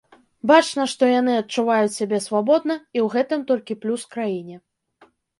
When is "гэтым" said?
3.15-3.43